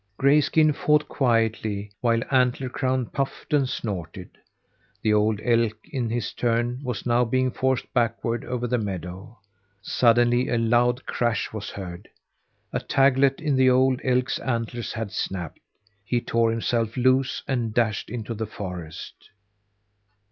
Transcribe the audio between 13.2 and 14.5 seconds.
in the old elk's